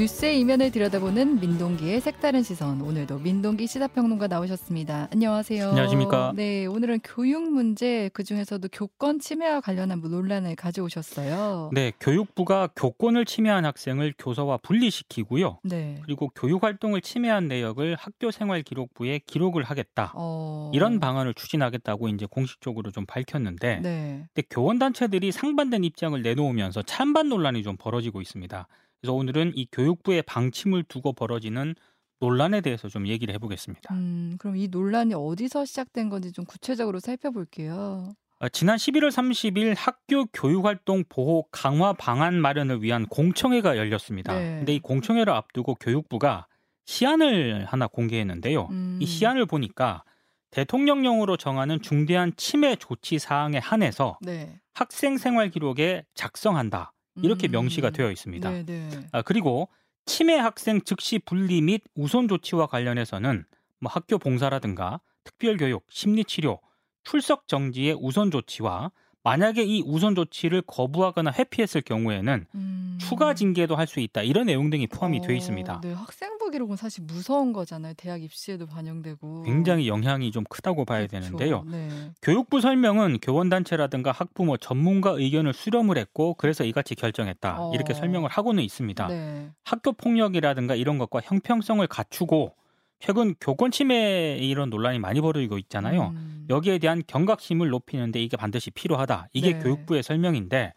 뉴스의 0.00 0.40
이면을 0.40 0.70
들여다보는 0.70 1.40
민동기의 1.40 2.00
색다른 2.00 2.42
시선. 2.42 2.80
오늘도 2.80 3.18
민동기 3.18 3.66
시사평론가 3.66 4.28
나오셨습니다. 4.28 5.08
안녕하세요. 5.12 5.68
안녕하십니까. 5.68 6.32
네, 6.34 6.64
오늘은 6.64 7.00
교육 7.04 7.42
문제 7.52 8.08
그 8.14 8.24
중에서도 8.24 8.66
교권 8.72 9.18
침해와 9.18 9.60
관련한 9.60 10.00
논란을 10.00 10.56
가져오셨어요. 10.56 11.68
네, 11.74 11.92
교육부가 12.00 12.70
교권을 12.76 13.26
침해한 13.26 13.66
학생을 13.66 14.14
교사와 14.18 14.56
분리시키고요. 14.62 15.58
네. 15.64 16.00
그리고 16.02 16.30
교육 16.34 16.64
활동을 16.64 17.02
침해한 17.02 17.46
내역을 17.48 17.96
학교 17.96 18.30
생활 18.30 18.62
기록부에 18.62 19.20
기록을 19.26 19.64
하겠다. 19.64 20.14
어... 20.14 20.70
이런 20.72 20.98
방안을 20.98 21.34
추진하겠다고 21.34 22.08
이제 22.08 22.24
공식적으로 22.24 22.90
좀 22.90 23.04
밝혔는데, 23.04 23.80
네. 23.82 24.24
근데 24.32 24.48
교원 24.48 24.78
단체들이 24.78 25.30
상반된 25.30 25.84
입장을 25.84 26.22
내놓으면서 26.22 26.80
찬반 26.84 27.28
논란이 27.28 27.62
좀 27.62 27.76
벌어지고 27.76 28.22
있습니다. 28.22 28.66
그래서 29.00 29.14
오늘은 29.14 29.52
이 29.54 29.66
교육부의 29.72 30.22
방침을 30.22 30.84
두고 30.84 31.12
벌어지는 31.12 31.74
논란에 32.20 32.60
대해서 32.60 32.88
좀 32.88 33.06
얘기를 33.06 33.32
해보겠습니다. 33.34 33.94
음, 33.94 34.36
그럼 34.38 34.56
이 34.56 34.68
논란이 34.68 35.14
어디서 35.14 35.64
시작된 35.64 36.10
건지 36.10 36.32
좀 36.32 36.44
구체적으로 36.44 37.00
살펴볼게요. 37.00 38.12
아, 38.38 38.48
지난 38.48 38.76
11월 38.76 39.08
30일 39.10 39.74
학교 39.76 40.26
교육활동 40.26 41.04
보호 41.08 41.44
강화 41.50 41.92
방안 41.92 42.40
마련을 42.40 42.82
위한 42.82 43.06
공청회가 43.06 43.76
열렸습니다. 43.76 44.34
네. 44.34 44.56
근데 44.58 44.74
이 44.74 44.80
공청회를 44.80 45.32
앞두고 45.32 45.74
교육부가 45.76 46.46
시안을 46.86 47.66
하나 47.66 47.86
공개했는데요. 47.86 48.68
음. 48.70 48.98
이 49.00 49.06
시안을 49.06 49.46
보니까 49.46 50.04
대통령령으로 50.50 51.36
정하는 51.36 51.80
중대한 51.80 52.32
침해 52.36 52.76
조치 52.76 53.18
사항에 53.18 53.58
한해서 53.58 54.18
네. 54.20 54.58
학생 54.74 55.16
생활 55.16 55.50
기록에 55.50 56.04
작성한다. 56.14 56.92
이렇게 57.16 57.48
음. 57.48 57.52
명시가 57.52 57.90
되어 57.90 58.10
있습니다. 58.10 58.50
네, 58.50 58.64
네. 58.64 58.90
아, 59.12 59.22
그리고 59.22 59.68
치매 60.06 60.36
학생 60.36 60.80
즉시 60.82 61.18
분리 61.18 61.60
및 61.60 61.82
우선 61.94 62.28
조치와 62.28 62.66
관련해서는 62.66 63.44
뭐 63.80 63.90
학교 63.92 64.18
봉사라든가 64.18 65.00
특별교육, 65.24 65.86
심리치료, 65.88 66.60
출석 67.04 67.48
정지의 67.48 67.96
우선 68.00 68.30
조치와 68.30 68.90
만약에 69.22 69.62
이 69.64 69.82
우선 69.86 70.14
조치를 70.14 70.62
거부하거나 70.62 71.32
회피했을 71.38 71.82
경우에는 71.82 72.46
음. 72.54 72.98
추가 73.00 73.34
징계도 73.34 73.76
할 73.76 73.86
수 73.90 73.98
있다. 74.00 74.22
이런 74.22 74.46
내용 74.46 74.70
등이 74.70 74.86
포함이 74.86 75.18
어, 75.18 75.22
되어 75.22 75.34
있습니다. 75.36 75.80
네, 75.82 75.92
학생부 75.92 76.50
기록은 76.50 76.76
사실 76.76 77.02
무서운 77.04 77.52
거잖아요. 77.52 77.94
대학 77.96 78.22
입시에도 78.22 78.66
반영되고. 78.66 79.42
굉장히 79.42 79.88
영향이 79.88 80.30
좀 80.30 80.44
크다고 80.48 80.84
봐야 80.84 81.06
그렇죠. 81.06 81.36
되는데요. 81.36 81.64
네. 81.66 81.88
교육부 82.22 82.60
설명은 82.60 83.18
교원 83.20 83.48
단체라든가 83.48 84.12
학부모 84.12 84.56
전문가 84.58 85.10
의견을 85.10 85.52
수렴을 85.54 85.98
했고 85.98 86.34
그래서 86.34 86.62
이같이 86.64 86.94
결정했다. 86.94 87.70
이렇게 87.74 87.92
어. 87.92 87.96
설명을 87.96 88.30
하고는 88.30 88.62
있습니다. 88.62 89.08
네. 89.08 89.50
학교 89.64 89.92
폭력이라든가 89.92 90.76
이런 90.76 90.98
것과 90.98 91.20
형평성을 91.24 91.84
갖추고 91.88 92.54
최근 93.00 93.34
교권 93.40 93.70
침해 93.70 94.36
이런 94.38 94.70
논란이 94.70 94.98
많이 94.98 95.20
벌어지고 95.20 95.58
있잖아요. 95.58 96.08
음. 96.14 96.46
여기에 96.50 96.78
대한 96.78 97.02
경각심을 97.06 97.68
높이는데 97.70 98.22
이게 98.22 98.36
반드시 98.36 98.70
필요하다. 98.70 99.28
이게 99.32 99.54
네. 99.54 99.58
교육부의 99.58 100.02
설명인데 100.02 100.74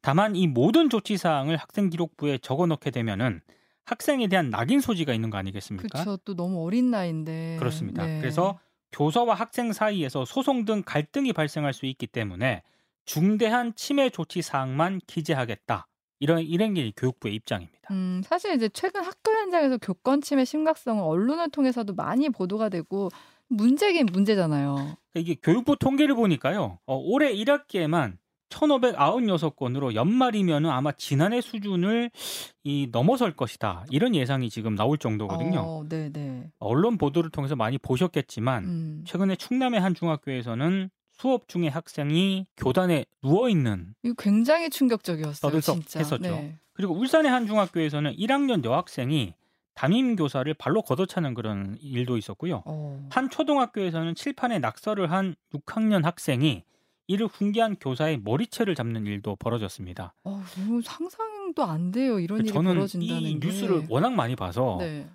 다만 0.00 0.34
이 0.34 0.46
모든 0.46 0.88
조치 0.88 1.18
사항을 1.18 1.58
학생 1.58 1.90
기록부에 1.90 2.38
적어 2.38 2.66
넣게 2.66 2.90
되면은 2.90 3.42
학생에 3.84 4.28
대한 4.28 4.50
낙인 4.50 4.80
소지가 4.80 5.12
있는 5.12 5.30
거 5.30 5.36
아니겠습니까? 5.36 5.88
그렇죠. 5.88 6.16
또 6.24 6.34
너무 6.34 6.64
어린 6.64 6.90
나이인데. 6.90 7.56
그렇습니다. 7.58 8.06
네. 8.06 8.20
그래서 8.20 8.58
교사와 8.92 9.34
학생 9.34 9.72
사이에서 9.72 10.24
소송 10.24 10.64
등 10.64 10.82
갈등이 10.84 11.32
발생할 11.32 11.72
수 11.74 11.86
있기 11.86 12.06
때문에 12.06 12.62
중대한 13.04 13.74
침해 13.74 14.08
조치 14.08 14.40
사항만 14.40 15.00
기재하겠다. 15.06 15.86
이런 16.20 16.42
이런 16.42 16.74
게 16.74 16.92
교육부의 16.96 17.34
입장입니다. 17.34 17.80
음, 17.90 18.22
사실 18.24 18.54
이제 18.54 18.68
최근 18.68 19.02
학교 19.02 19.32
현장에서 19.32 19.78
교권 19.78 20.20
침해 20.20 20.44
심각성은 20.44 21.02
언론을 21.02 21.50
통해서도 21.50 21.94
많이 21.94 22.28
보도가 22.28 22.68
되고 22.68 23.08
문제긴 23.48 24.06
문제잖아요. 24.12 24.96
이게 25.14 25.34
교육부 25.42 25.76
통계를 25.76 26.14
보니까요. 26.14 26.78
어, 26.86 26.96
올해 26.96 27.34
1학기에만 27.34 28.18
1,596건으로 28.50 29.94
연말이면 29.94 30.66
아마 30.66 30.92
지난해 30.92 31.40
수준을 31.40 32.10
이 32.64 32.88
넘어설 32.92 33.34
것이다. 33.34 33.86
이런 33.90 34.14
예상이 34.14 34.50
지금 34.50 34.74
나올 34.74 34.98
정도거든요. 34.98 35.60
어, 35.60 35.84
네, 35.88 36.10
네. 36.12 36.50
언론 36.58 36.98
보도를 36.98 37.30
통해서 37.30 37.56
많이 37.56 37.78
보셨겠지만 37.78 38.64
음. 38.64 39.04
최근에 39.06 39.36
충남의 39.36 39.80
한 39.80 39.94
중학교에서는 39.94 40.90
수업 41.20 41.48
중에 41.48 41.68
학생이 41.68 42.46
교단에 42.56 43.04
누워 43.20 43.50
있는 43.50 43.94
이거 44.02 44.14
굉장히 44.16 44.70
충격적이었어요, 44.70 45.60
진짜. 45.60 45.78
떠들썩했었죠. 46.00 46.22
네. 46.22 46.56
그리고 46.72 46.94
울산의 46.94 47.30
한 47.30 47.46
중학교에서는 47.46 48.16
1학년 48.16 48.64
여학생이 48.64 49.34
담임 49.74 50.16
교사를 50.16 50.52
발로 50.54 50.80
걷어차는 50.80 51.34
그런 51.34 51.76
일도 51.82 52.16
있었고요. 52.16 52.62
어. 52.64 53.06
한 53.10 53.28
초등학교에서는 53.28 54.14
칠판에 54.14 54.60
낙서를 54.60 55.10
한 55.10 55.34
6학년 55.52 56.04
학생이 56.04 56.64
이를 57.10 57.26
훈계한 57.26 57.74
교사의 57.80 58.20
머리채를 58.22 58.76
잡는 58.76 59.04
일도 59.04 59.34
벌어졌습니다. 59.34 60.14
어, 60.22 60.44
너무 60.56 60.80
상상도 60.80 61.64
안 61.64 61.90
돼요. 61.90 62.20
이런 62.20 62.38
일이 62.38 62.52
저는 62.52 62.74
벌어진다는 62.74 63.22
이 63.22 63.40
게. 63.40 63.46
뉴스를 63.48 63.86
워낙 63.88 64.12
많이 64.12 64.36
봐서 64.36 64.76
네. 64.78 65.08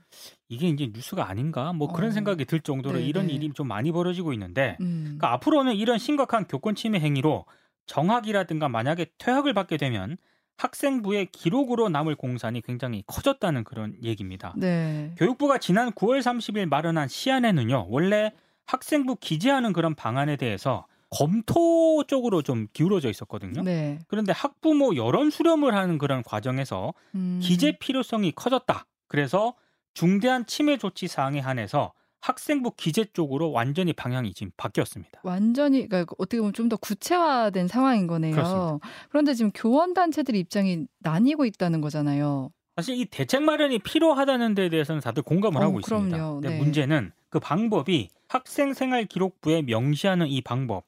이게 0.49 0.67
이제 0.67 0.91
뉴스가 0.93 1.29
아닌가 1.29 1.71
뭐 1.71 1.93
그런 1.93 2.09
어. 2.09 2.11
생각이 2.11 2.43
들 2.43 2.59
정도로 2.59 2.97
네, 2.97 3.05
이런 3.05 3.27
네. 3.27 3.33
일이 3.33 3.49
좀 3.53 3.69
많이 3.69 3.93
벌어지고 3.93 4.33
있는데 4.33 4.75
음. 4.81 5.03
그러니까 5.03 5.31
앞으로는 5.31 5.75
이런 5.75 5.97
심각한 5.97 6.45
교권 6.47 6.75
침해 6.75 6.99
행위로 6.99 7.45
정학이라든가 7.85 8.67
만약에 8.67 9.05
퇴학을 9.17 9.53
받게 9.53 9.77
되면 9.77 10.17
학생부의 10.57 11.27
기록으로 11.27 11.87
남을 11.87 12.15
공산이 12.15 12.59
굉장히 12.59 13.03
커졌다는 13.07 13.63
그런 13.63 13.95
얘기입니다. 14.03 14.53
네. 14.57 15.13
교육부가 15.17 15.59
지난 15.59 15.91
9월 15.93 16.19
30일 16.19 16.67
마련한 16.67 17.07
시안에는요. 17.07 17.87
원래 17.87 18.33
학생부 18.65 19.15
기재하는 19.21 19.71
그런 19.71 19.95
방안에 19.95 20.35
대해서 20.35 20.85
검토 21.15 22.03
쪽으로 22.07 22.41
좀 22.41 22.67
기울어져 22.73 23.09
있었거든요. 23.09 23.61
네. 23.63 23.99
그런데 24.07 24.33
학부모 24.33 24.95
여론 24.95 25.29
수렴을 25.29 25.73
하는 25.73 25.97
그런 25.97 26.23
과정에서 26.23 26.93
음. 27.15 27.39
기재 27.41 27.77
필요성이 27.79 28.33
커졌다. 28.33 28.85
그래서 29.07 29.53
중대한 29.93 30.45
침해 30.45 30.77
조치 30.77 31.07
사항에 31.07 31.39
한해서 31.39 31.93
학생부 32.19 32.71
기재 32.75 33.05
쪽으로 33.13 33.51
완전히 33.51 33.93
방향이 33.93 34.33
지금 34.33 34.51
바뀌었습니다. 34.57 35.21
완전히 35.23 35.87
그러니까 35.87 36.13
어떻게 36.17 36.39
보면 36.39 36.53
좀 36.53 36.69
더 36.69 36.75
구체화된 36.75 37.67
상황인 37.67 38.07
거네요. 38.07 38.33
그렇습니다. 38.33 38.79
그런데 39.09 39.33
지금 39.35 39.51
교원 39.53 39.93
단체들 39.93 40.35
입장이 40.35 40.87
나뉘고 40.99 41.45
있다는 41.45 41.79
거잖아요. 41.81 42.49
사실 42.75 42.99
이 42.99 43.05
대책 43.05 43.43
마련이 43.43 43.79
필요하다는 43.79 44.55
데 44.55 44.69
대해서는 44.69 45.01
다들 45.01 45.23
공감을 45.23 45.61
어, 45.61 45.65
하고 45.65 45.79
있습니다. 45.79 46.17
그럼요. 46.17 46.41
근데 46.41 46.49
네. 46.49 46.57
문제는 46.57 47.11
그 47.29 47.39
방법이 47.39 48.09
학생 48.27 48.73
생활 48.73 49.05
기록부에 49.05 49.61
명시하는 49.61 50.27
이 50.27 50.41
방법 50.41 50.83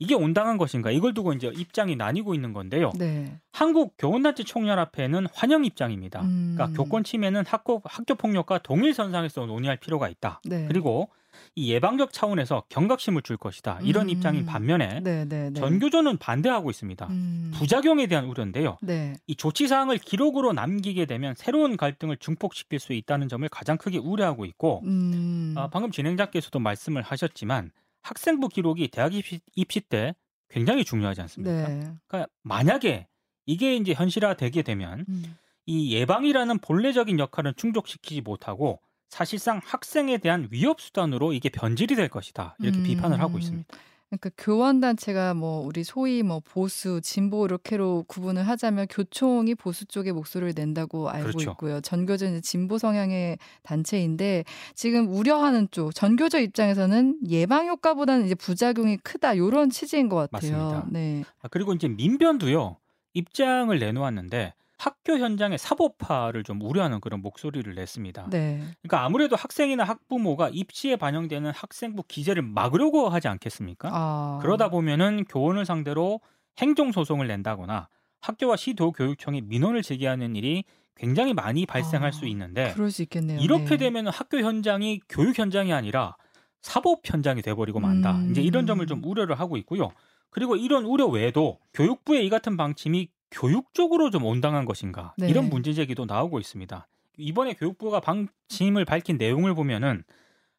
이게 0.00 0.14
온당한 0.14 0.58
것인가 0.58 0.90
이걸 0.90 1.12
두고 1.12 1.32
이제 1.32 1.48
입장이 1.48 1.96
나뉘고 1.96 2.34
있는 2.34 2.52
건데요. 2.52 2.92
네. 2.96 3.36
한국 3.50 3.94
교원단체 3.98 4.44
총연합회는 4.44 5.26
환영 5.32 5.64
입장입니다. 5.64 6.22
음. 6.22 6.54
그러니까 6.54 6.76
교권 6.76 7.04
침해는 7.04 7.44
학교 7.46 7.82
학교 7.84 8.14
폭력과 8.14 8.58
동일 8.58 8.94
선상에서 8.94 9.46
논의할 9.46 9.76
필요가 9.76 10.08
있다. 10.08 10.40
네. 10.44 10.66
그리고 10.68 11.08
이 11.54 11.72
예방적 11.72 12.12
차원에서 12.12 12.64
경각심을 12.68 13.22
줄 13.22 13.36
것이다. 13.36 13.80
이런 13.82 14.06
음. 14.06 14.10
입장인 14.10 14.46
반면에 14.46 15.00
네, 15.00 15.24
네, 15.24 15.50
네. 15.50 15.60
전교조는 15.60 16.18
반대하고 16.18 16.70
있습니다. 16.70 17.06
음. 17.08 17.52
부작용에 17.54 18.06
대한 18.06 18.26
우려인데요. 18.26 18.78
네. 18.80 19.14
이 19.26 19.34
조치 19.34 19.66
사항을 19.66 19.98
기록으로 19.98 20.52
남기게 20.52 21.06
되면 21.06 21.34
새로운 21.36 21.76
갈등을 21.76 22.16
증폭시킬 22.18 22.78
수 22.78 22.92
있다는 22.92 23.28
점을 23.28 23.48
가장 23.48 23.76
크게 23.76 23.98
우려하고 23.98 24.44
있고 24.44 24.82
음. 24.84 25.54
아, 25.56 25.68
방금 25.68 25.90
진행자께서도 25.90 26.60
말씀을 26.60 27.02
하셨지만 27.02 27.72
학생부 28.08 28.48
기록이 28.48 28.88
대학 28.88 29.14
입시, 29.14 29.40
입시 29.54 29.80
때 29.80 30.14
굉장히 30.48 30.84
중요하지 30.84 31.20
않습니까? 31.22 31.68
네. 31.68 31.92
그러니까 32.06 32.30
만약에 32.42 33.06
이게 33.46 33.76
이제 33.76 33.92
현실화 33.92 34.34
되게 34.34 34.62
되면 34.62 35.04
음. 35.08 35.36
이 35.66 35.94
예방이라는 35.94 36.58
본래적인 36.60 37.18
역할은 37.18 37.52
충족시키지 37.56 38.22
못하고 38.22 38.80
사실상 39.10 39.60
학생에 39.64 40.18
대한 40.18 40.48
위협 40.50 40.80
수단으로 40.80 41.32
이게 41.32 41.48
변질이 41.50 41.94
될 41.94 42.08
것이다 42.08 42.56
이렇게 42.60 42.78
음. 42.78 42.84
비판을 42.84 43.20
하고 43.20 43.38
있습니다. 43.38 43.66
그러니까 44.10 44.30
교원 44.38 44.80
단체가 44.80 45.34
뭐 45.34 45.60
우리 45.60 45.84
소위 45.84 46.22
뭐 46.22 46.40
보수, 46.40 47.00
진보 47.02 47.44
이렇게로 47.44 48.04
구분을 48.08 48.42
하자면 48.48 48.86
교총이 48.88 49.54
보수 49.54 49.84
쪽의 49.84 50.12
목소리를 50.12 50.54
낸다고 50.56 51.10
알고 51.10 51.26
그렇죠. 51.28 51.50
있고요. 51.50 51.80
전교조는 51.82 52.40
진보 52.40 52.78
성향의 52.78 53.38
단체인데 53.62 54.44
지금 54.74 55.08
우려하는 55.08 55.68
쪽 55.70 55.94
전교조 55.94 56.38
입장에서는 56.38 57.18
예방 57.28 57.66
효과보다는 57.68 58.24
이제 58.24 58.34
부작용이 58.34 58.96
크다 58.98 59.34
이런 59.34 59.68
취지인 59.68 60.08
것 60.08 60.16
같아요. 60.30 60.52
맞습니다. 60.56 60.86
네. 60.90 61.24
아, 61.42 61.48
그리고 61.48 61.74
이제 61.74 61.88
민변도요 61.88 62.76
입장을 63.12 63.78
내놓았는데 63.78 64.54
학교 64.78 65.18
현장의 65.18 65.58
사법화를 65.58 66.44
좀 66.44 66.62
우려하는 66.62 67.00
그런 67.00 67.20
목소리를 67.20 67.74
냈습니다. 67.74 68.30
네. 68.30 68.62
그러니까 68.82 69.04
아무래도 69.04 69.34
학생이나 69.34 69.82
학부모가 69.82 70.50
입시에 70.52 70.94
반영되는 70.94 71.50
학생부 71.50 72.04
기재를 72.06 72.42
막으려고 72.42 73.08
하지 73.08 73.26
않겠습니까? 73.26 73.90
아. 73.92 74.38
그러다 74.40 74.70
보면은 74.70 75.24
교원을 75.24 75.66
상대로 75.66 76.20
행정 76.58 76.92
소송을 76.92 77.26
낸다거나 77.26 77.88
학교와 78.20 78.56
시도 78.56 78.92
교육청이 78.92 79.42
민원을 79.42 79.82
제기하는 79.82 80.36
일이 80.36 80.64
굉장히 80.94 81.34
많이 81.34 81.66
발생할 81.66 82.08
아, 82.08 82.12
수 82.12 82.26
있는데 82.26 82.72
그럴 82.74 82.90
수 82.90 83.02
있겠네요. 83.02 83.40
이렇게 83.40 83.70
네. 83.70 83.76
되면 83.76 84.08
학교 84.08 84.38
현장이 84.38 85.00
교육 85.08 85.38
현장이 85.38 85.72
아니라 85.72 86.16
사법 86.62 87.00
현장이 87.04 87.42
돼버리고 87.42 87.80
만다. 87.80 88.16
음. 88.16 88.30
이제 88.30 88.42
이런 88.42 88.66
점을 88.66 88.84
좀 88.86 89.02
우려를 89.04 89.38
하고 89.38 89.56
있고요. 89.56 89.90
그리고 90.30 90.56
이런 90.56 90.84
우려 90.84 91.06
외에도 91.06 91.58
교육부의 91.74 92.26
이 92.26 92.30
같은 92.30 92.56
방침이 92.56 93.08
교육적으로 93.30 94.10
좀 94.10 94.24
온당한 94.24 94.64
것인가 94.64 95.14
네. 95.16 95.28
이런 95.28 95.48
문제 95.48 95.72
제기도 95.72 96.04
나오고 96.04 96.38
있습니다. 96.38 96.86
이번에 97.18 97.54
교육부가 97.54 98.00
방침을 98.00 98.84
밝힌 98.84 99.18
내용을 99.18 99.54
보면은 99.54 100.04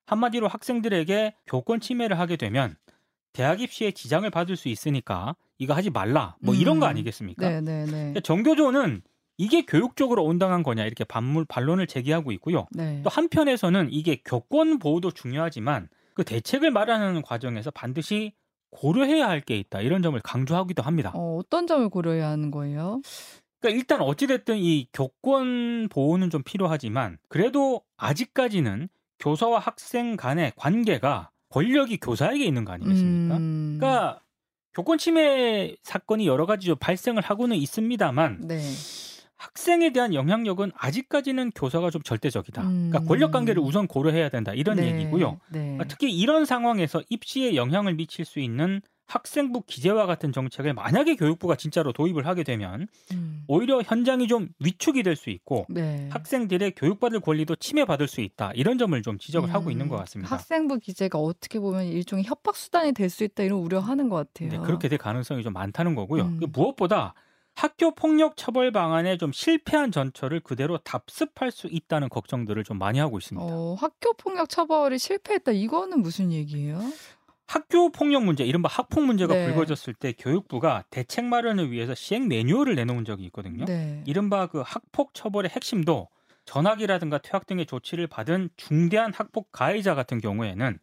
한마디로 0.05 0.47
학생들에게 0.47 1.35
교권 1.47 1.79
침해를 1.79 2.19
하게 2.19 2.35
되면 2.35 2.75
대학 3.31 3.61
입시에 3.61 3.91
지장을 3.91 4.29
받을 4.29 4.55
수 4.55 4.69
있으니까 4.69 5.35
이거 5.57 5.73
하지 5.73 5.89
말라 5.89 6.35
뭐 6.41 6.55
이런 6.55 6.79
거 6.79 6.87
음. 6.87 6.89
아니겠습니까? 6.89 7.47
네, 7.47 7.61
네, 7.61 7.85
네. 7.85 7.91
근데 7.91 8.21
정교조는 8.21 9.01
이게 9.37 9.65
교육적으로 9.65 10.25
온당한 10.25 10.63
거냐 10.63 10.85
이렇게 10.85 11.03
반물 11.03 11.45
반론을 11.45 11.87
제기하고 11.87 12.31
있고요. 12.33 12.67
네. 12.71 13.01
또 13.03 13.09
한편에서는 13.09 13.89
이게 13.91 14.21
교권 14.25 14.79
보호도 14.79 15.11
중요하지만 15.11 15.87
그 16.13 16.25
대책을 16.25 16.71
마련하는 16.71 17.21
과정에서 17.21 17.71
반드시 17.71 18.33
고려해야 18.71 19.27
할 19.27 19.41
게 19.41 19.57
있다 19.57 19.81
이런 19.81 20.01
점을 20.01 20.19
강조하기도 20.21 20.83
합니다. 20.83 21.11
어, 21.15 21.37
어떤 21.39 21.65
점을 21.67 21.87
고려해야 21.89 22.27
하는 22.29 22.51
거예요? 22.51 23.01
그러니까 23.61 23.77
일단 23.77 24.01
어찌됐든 24.01 24.57
이 24.57 24.87
교권 24.93 25.89
보호는 25.89 26.29
좀 26.29 26.43
필요하지만 26.43 27.17
그래도 27.27 27.81
아직까지는 27.97 28.89
교사와 29.19 29.59
학생 29.59 30.15
간의 30.15 30.53
관계가 30.55 31.31
권력이 31.49 31.97
교사에게 31.97 32.45
있는 32.45 32.63
거 32.63 32.71
아니겠습니까? 32.73 33.37
음. 33.37 33.77
그러니까 33.79 34.21
교권 34.75 34.97
침해 34.97 35.75
사건이 35.83 36.27
여러 36.27 36.45
가지 36.45 36.67
좀 36.67 36.75
발생을 36.79 37.21
하고는 37.23 37.57
있습니다만 37.57 38.41
네. 38.47 38.61
학생에 39.39 39.91
대한 39.93 40.13
영향력은 40.13 40.73
아직까지는 40.75 41.51
교사가 41.55 41.89
좀 41.89 42.03
절대적이다. 42.03 42.61
음. 42.61 42.89
그러니까 42.91 43.07
권력 43.07 43.31
관계를 43.31 43.61
우선 43.63 43.87
고려해야 43.87 44.27
된다 44.29 44.53
이런 44.53 44.75
네, 44.77 44.91
얘기고요. 44.93 45.39
네. 45.49 45.77
아, 45.79 45.85
특히 45.85 46.11
이런 46.11 46.43
상황에서 46.45 47.01
입시에 47.09 47.55
영향을 47.55 47.95
미칠 47.95 48.25
수 48.25 48.39
있는 48.41 48.81
학생부 49.07 49.63
기재와 49.65 50.05
같은 50.05 50.31
정책을 50.31 50.73
만약에 50.73 51.15
교육부가 51.15 51.55
진짜로 51.55 51.93
도입을 51.93 52.27
하게 52.27 52.43
되면 52.43 52.87
음. 53.13 53.43
오히려 53.47 53.81
현장이 53.81 54.27
좀 54.27 54.49
위축이 54.59 55.01
될 55.03 55.15
수 55.15 55.29
있고 55.31 55.65
네. 55.69 56.09
학생들의 56.11 56.73
교육받을 56.75 57.21
권리도 57.21 57.55
침해받을 57.55 58.07
수 58.07 58.21
있다 58.21 58.51
이런 58.53 58.77
점을 58.77 59.01
좀 59.01 59.17
지적을 59.17 59.51
하고 59.51 59.71
있는 59.71 59.87
것 59.87 59.95
음, 59.95 59.99
같습니다. 60.01 60.35
학생부 60.35 60.77
기재가 60.79 61.17
어떻게 61.17 61.59
보면 61.59 61.85
일종의 61.85 62.25
협박 62.25 62.55
수단이 62.55 62.91
될 62.93 63.09
수 63.09 63.23
있다 63.23 63.41
이런 63.43 63.59
우려하는 63.59 64.09
것 64.09 64.17
같아요. 64.17 64.49
네, 64.49 64.57
그렇게 64.59 64.89
될 64.89 64.99
가능성이 64.99 65.41
좀 65.43 65.53
많다는 65.53 65.95
거고요. 65.95 66.23
음. 66.25 66.37
그 66.39 66.45
무엇보다 66.45 67.15
학교 67.59 67.91
폭력 67.91 68.37
처벌 68.37 68.71
방안에 68.71 69.17
좀 69.17 69.33
실패한 69.33 69.91
전철을 69.91 70.39
그대로 70.39 70.77
답습할 70.77 71.51
수 71.51 71.67
있다는 71.67 72.07
걱정들을 72.07 72.63
좀 72.63 72.77
많이 72.77 72.99
하고 72.99 73.17
있습니다. 73.17 73.45
어, 73.45 73.73
학교 73.73 74.13
폭력 74.13 74.47
처벌이 74.47 74.97
실패했다. 74.97 75.51
이거는 75.51 76.01
무슨 76.01 76.31
얘기예요? 76.31 76.81
학교 77.47 77.91
폭력 77.91 78.23
문제, 78.23 78.45
이른바 78.45 78.69
학폭 78.69 79.03
문제가 79.03 79.33
네. 79.33 79.47
불거졌을 79.47 79.93
때 79.93 80.13
교육부가 80.13 80.85
대책 80.89 81.25
마련을 81.25 81.69
위해서 81.69 81.93
시행 81.93 82.29
매뉴얼을 82.29 82.75
내놓은 82.75 83.03
적이 83.03 83.25
있거든요. 83.25 83.65
네. 83.65 84.03
이른바 84.07 84.47
그 84.47 84.63
학폭 84.65 85.13
처벌의 85.13 85.49
핵심도 85.49 86.07
전학이라든가 86.45 87.17
퇴학 87.17 87.45
등의 87.45 87.65
조치를 87.65 88.07
받은 88.07 88.51
중대한 88.55 89.11
학폭 89.13 89.51
가해자 89.51 89.95
같은 89.95 90.21
경우에는 90.21 90.79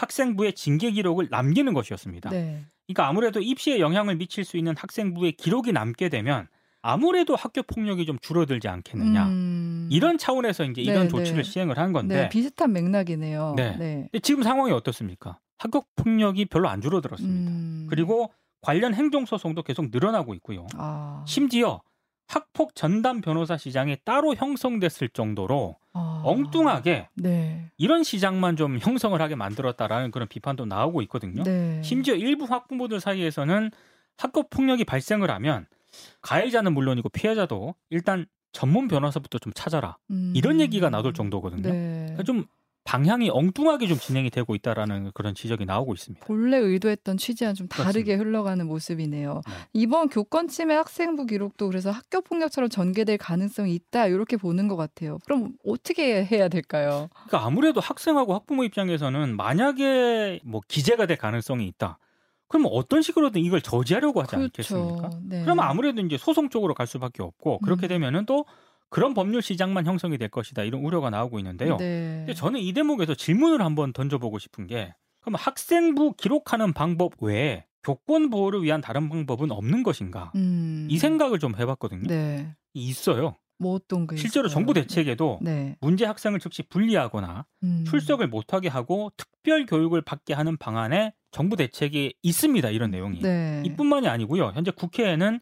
학생부의 0.00 0.54
징계 0.54 0.90
기록을 0.90 1.28
남기는 1.30 1.72
것이었습니다. 1.74 2.30
네. 2.30 2.64
그러니까 2.86 3.08
아무래도 3.08 3.40
입시에 3.40 3.78
영향을 3.78 4.16
미칠 4.16 4.44
수 4.44 4.56
있는 4.56 4.74
학생부의 4.76 5.32
기록이 5.32 5.72
남게 5.72 6.08
되면 6.08 6.48
아무래도 6.82 7.36
학교 7.36 7.62
폭력이 7.62 8.06
좀 8.06 8.18
줄어들지 8.20 8.66
않겠느냐. 8.68 9.26
음. 9.28 9.88
이런 9.92 10.16
차원에서 10.16 10.64
이제 10.64 10.80
이런 10.80 11.02
네, 11.02 11.08
조치를 11.08 11.42
네. 11.42 11.50
시행을 11.50 11.78
한 11.78 11.92
건데 11.92 12.22
네, 12.22 12.28
비슷한 12.30 12.72
맥락이네요. 12.72 13.54
네. 13.56 13.76
네. 13.76 14.08
지금 14.22 14.42
상황이 14.42 14.72
어떻습니까? 14.72 15.38
학교 15.58 15.84
폭력이 15.96 16.46
별로 16.46 16.68
안 16.68 16.80
줄어들었습니다. 16.80 17.50
음. 17.50 17.86
그리고 17.90 18.32
관련 18.62 18.94
행정 18.94 19.26
소송도 19.26 19.62
계속 19.62 19.90
늘어나고 19.90 20.34
있고요. 20.34 20.66
아. 20.74 21.22
심지어 21.26 21.82
학폭 22.30 22.76
전담 22.76 23.20
변호사 23.20 23.56
시장이 23.56 23.96
따로 24.04 24.36
형성됐을 24.36 25.08
정도로 25.08 25.76
아. 25.92 26.22
엉뚱하게 26.24 27.08
네. 27.14 27.66
이런 27.76 28.04
시장만 28.04 28.54
좀 28.56 28.78
형성을 28.78 29.20
하게 29.20 29.34
만들었다라는 29.34 30.12
그런 30.12 30.28
비판도 30.28 30.64
나오고 30.64 31.02
있거든요. 31.02 31.42
네. 31.42 31.82
심지어 31.82 32.14
일부 32.14 32.44
학부모들 32.44 33.00
사이에서는 33.00 33.72
학교 34.16 34.48
폭력이 34.48 34.84
발생을 34.84 35.28
하면 35.28 35.66
가해자는 36.22 36.72
물론이고 36.72 37.08
피해자도 37.08 37.74
일단 37.90 38.26
전문 38.52 38.86
변호사부터 38.86 39.38
좀 39.38 39.52
찾아라 39.52 39.96
음. 40.10 40.32
이런 40.36 40.60
얘기가 40.60 40.88
나돌 40.88 41.12
정도거든요. 41.12 41.68
네. 41.68 42.02
그러니까 42.10 42.22
좀 42.22 42.44
방향이 42.84 43.30
엉뚱하게 43.30 43.86
좀 43.86 43.98
진행이 43.98 44.30
되고 44.30 44.54
있다라는 44.54 45.12
그런 45.14 45.34
지적이 45.34 45.64
나오고 45.64 45.94
있습니다. 45.94 46.24
본래 46.26 46.56
의도했던 46.56 47.18
취지와는 47.18 47.54
좀 47.54 47.68
다르게 47.68 48.14
흘러가는 48.14 48.66
모습이네요. 48.66 49.42
네. 49.46 49.52
이번 49.72 50.08
교권 50.08 50.48
침해 50.48 50.74
학생부 50.74 51.26
기록도 51.26 51.68
그래서 51.68 51.90
학교 51.90 52.20
폭력처럼 52.20 52.70
전개될 52.70 53.18
가능성이 53.18 53.74
있다 53.74 54.06
이렇게 54.06 54.36
보는 54.36 54.66
것 54.66 54.76
같아요. 54.76 55.18
그럼 55.24 55.52
어떻게 55.64 56.24
해야 56.24 56.48
될까요? 56.48 57.08
그러니까 57.12 57.46
아무래도 57.46 57.80
학생하고 57.80 58.34
학부모 58.34 58.64
입장에서는 58.64 59.36
만약에 59.36 60.40
뭐 60.44 60.60
기재가 60.66 61.06
될 61.06 61.16
가능성이 61.16 61.66
있다. 61.68 61.98
그러면 62.48 62.72
어떤 62.74 63.00
식으로든 63.02 63.42
이걸 63.42 63.60
저지하려고 63.60 64.22
하지 64.22 64.34
않겠습니까? 64.34 65.10
네. 65.22 65.42
그러면 65.42 65.64
아무래도 65.64 66.00
이제 66.00 66.18
소송 66.18 66.48
쪽으로 66.48 66.74
갈 66.74 66.88
수밖에 66.88 67.22
없고 67.22 67.58
그렇게 67.60 67.86
음. 67.86 67.88
되면은 67.88 68.26
또 68.26 68.44
그런 68.90 69.14
법률 69.14 69.40
시장만 69.40 69.86
형성이 69.86 70.18
될 70.18 70.28
것이다 70.28 70.64
이런 70.64 70.82
우려가 70.82 71.10
나오고 71.10 71.38
있는데요. 71.38 71.76
네. 71.78 72.16
근데 72.18 72.34
저는 72.34 72.60
이 72.60 72.72
대목에서 72.72 73.14
질문을 73.14 73.62
한번 73.62 73.92
던져보고 73.92 74.38
싶은 74.38 74.66
게 74.66 74.94
그럼 75.20 75.36
학생부 75.38 76.14
기록하는 76.14 76.72
방법 76.72 77.12
외에 77.20 77.64
교권 77.82 78.30
보호를 78.30 78.62
위한 78.62 78.80
다른 78.80 79.08
방법은 79.08 79.50
없는 79.50 79.82
것인가? 79.82 80.32
음. 80.34 80.86
이 80.90 80.98
생각을 80.98 81.38
좀 81.38 81.56
해봤거든요. 81.56 82.06
네. 82.06 82.54
있어요. 82.74 83.36
뭐 83.58 83.74
어떤 83.74 84.06
게 84.06 84.16
실제로 84.16 84.46
있어요? 84.46 84.54
정부 84.54 84.74
대책에도 84.74 85.38
네. 85.42 85.76
문제 85.80 86.04
학생을 86.04 86.40
즉시 86.40 86.62
분리하거나 86.62 87.46
음. 87.62 87.84
출석을 87.86 88.28
못하게 88.28 88.68
하고 88.68 89.12
특별 89.16 89.66
교육을 89.66 90.00
받게 90.00 90.34
하는 90.34 90.56
방안에 90.56 91.12
정부 91.30 91.56
대책이 91.56 92.14
있습니다. 92.22 92.70
이런 92.70 92.90
내용이. 92.90 93.20
네. 93.20 93.62
이뿐만이 93.66 94.08
아니고요. 94.08 94.52
현재 94.54 94.70
국회에는 94.70 95.40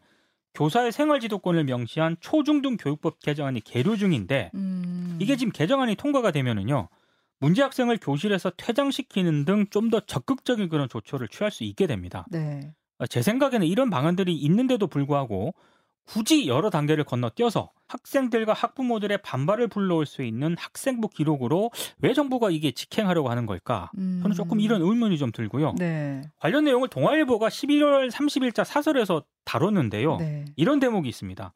교사의 0.53 0.91
생활지도권을 0.91 1.63
명시한 1.65 2.17
초중등 2.19 2.77
교육법 2.77 3.19
개정안이 3.19 3.61
계류 3.61 3.97
중인데 3.97 4.51
음. 4.55 5.17
이게 5.21 5.35
지금 5.35 5.51
개정안이 5.51 5.95
통과가 5.95 6.31
되면은요. 6.31 6.89
문제 7.39 7.61
학생을 7.61 7.99
교실에서 8.01 8.51
퇴장시키는 8.57 9.45
등 9.45 9.65
좀 9.69 9.89
더 9.89 9.99
적극적인 10.01 10.67
그런 10.69 10.89
조처를 10.89 11.27
취할 11.29 11.51
수 11.51 11.63
있게 11.63 11.87
됩니다. 11.87 12.25
네. 12.29 12.73
아, 12.97 13.07
제 13.07 13.21
생각에는 13.21 13.65
이런 13.65 13.89
방안들이 13.89 14.35
있는데도 14.35 14.87
불구하고 14.87 15.53
굳이 16.09 16.47
여러 16.47 16.71
단계를 16.71 17.03
건너뛰어서 17.03 17.69
학생들과 17.87 18.53
학부모들의 18.53 19.19
반발을 19.19 19.67
불러올 19.67 20.07
수 20.07 20.23
있는 20.23 20.55
학생부 20.57 21.09
기록으로 21.09 21.69
왜 21.99 22.13
정부가 22.13 22.49
이게 22.49 22.71
직행하려고 22.71 23.29
하는 23.29 23.45
걸까? 23.45 23.91
음. 23.95 24.19
저는 24.23 24.35
조금 24.35 24.59
이런 24.59 24.81
의문이 24.81 25.19
좀 25.19 25.31
들고요. 25.31 25.75
네. 25.77 26.23
관련 26.39 26.63
내용을 26.63 26.87
동아일보가 26.87 27.49
11월 27.49 28.09
30일자 28.09 28.63
사설에서 28.63 29.23
다뤘는데요. 29.45 30.17
네. 30.17 30.45
이런 30.55 30.79
대목이 30.79 31.07
있습니다. 31.07 31.53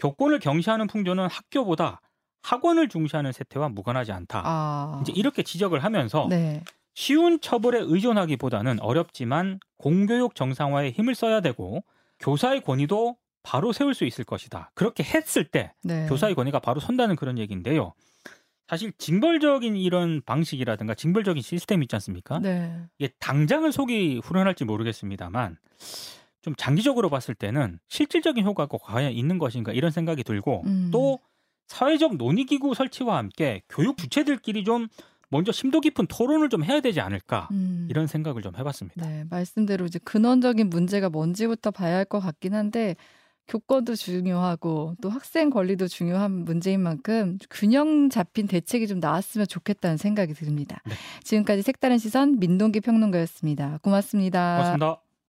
교권을 0.00 0.40
경시하는 0.40 0.88
풍조는 0.88 1.28
학교보다 1.28 2.00
학원을 2.42 2.88
중시하는 2.88 3.30
세태와 3.30 3.68
무관하지 3.68 4.10
않다. 4.10 4.42
아. 4.44 4.98
이제 5.02 5.12
이렇게 5.14 5.44
지적을 5.44 5.84
하면서 5.84 6.26
네. 6.28 6.64
쉬운 6.94 7.40
처벌에 7.40 7.78
의존하기보다는 7.82 8.80
어렵지만 8.80 9.60
공교육 9.78 10.34
정상화에 10.34 10.90
힘을 10.90 11.14
써야 11.14 11.40
되고 11.40 11.84
교사의 12.18 12.62
권위도 12.62 13.16
바로 13.46 13.72
세울 13.72 13.94
수 13.94 14.04
있을 14.04 14.24
것이다. 14.24 14.72
그렇게 14.74 15.04
했을 15.04 15.44
때 15.44 15.72
네. 15.84 16.06
교사의 16.08 16.34
권위가 16.34 16.58
바로 16.58 16.80
선다는 16.80 17.14
그런 17.14 17.38
얘기인데요. 17.38 17.92
사실 18.66 18.92
징벌적인 18.98 19.76
이런 19.76 20.20
방식이라든가 20.26 20.94
징벌적인 20.96 21.40
시스템 21.40 21.80
있지 21.84 21.94
않습니까? 21.94 22.40
네. 22.40 22.76
이게 22.98 23.12
당장은 23.20 23.70
속이 23.70 24.20
후련할지 24.24 24.64
모르겠습니다만 24.64 25.58
좀 26.42 26.56
장기적으로 26.56 27.08
봤을 27.08 27.36
때는 27.36 27.78
실질적인 27.88 28.44
효과가 28.44 28.78
과연 28.82 29.12
있는 29.12 29.38
것인가 29.38 29.72
이런 29.72 29.92
생각이 29.92 30.24
들고 30.24 30.62
음. 30.66 30.88
또 30.92 31.20
사회적 31.68 32.16
논의기구 32.16 32.74
설치와 32.74 33.18
함께 33.18 33.62
교육 33.68 33.96
주체들끼리 33.96 34.64
좀 34.64 34.88
먼저 35.28 35.52
심도 35.52 35.80
깊은 35.80 36.06
토론을 36.08 36.48
좀 36.48 36.64
해야 36.64 36.80
되지 36.80 37.00
않을까 37.00 37.48
음. 37.52 37.86
이런 37.90 38.08
생각을 38.08 38.42
좀 38.42 38.56
해봤습니다. 38.56 39.06
네, 39.06 39.24
말씀대로 39.30 39.84
이제 39.86 40.00
근원적인 40.04 40.68
문제가 40.70 41.08
뭔지부터 41.08 41.70
봐야 41.70 41.96
할 41.96 42.04
것 42.04 42.18
같긴 42.20 42.54
한데 42.54 42.94
교권도 43.48 43.94
중요하고 43.94 44.96
또 45.00 45.08
학생 45.08 45.50
권리도 45.50 45.88
중요한 45.88 46.32
문제인 46.44 46.80
만큼 46.80 47.38
균형 47.50 48.10
잡힌 48.10 48.46
대책이 48.46 48.86
좀 48.88 49.00
나왔으면 49.00 49.46
좋겠다는 49.46 49.96
생각이 49.96 50.34
듭니다. 50.34 50.80
네. 50.86 50.94
지금까지 51.22 51.62
색다른 51.62 51.98
시선 51.98 52.38
민동기 52.38 52.80
평론가였습니다. 52.80 53.78
고맙습니다. 53.82 54.56
고맙습니다. 54.56 55.05